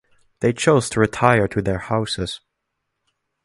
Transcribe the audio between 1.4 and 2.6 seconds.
to their houses.